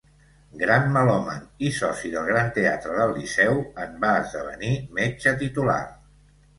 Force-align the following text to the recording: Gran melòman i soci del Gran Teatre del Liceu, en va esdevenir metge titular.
Gran 0.61 0.87
melòman 0.95 1.43
i 1.67 1.69
soci 1.81 2.11
del 2.15 2.27
Gran 2.31 2.51
Teatre 2.57 2.97
del 3.03 3.15
Liceu, 3.21 3.63
en 3.87 3.97
va 4.07 4.17
esdevenir 4.25 4.75
metge 5.01 5.39
titular. 5.47 5.83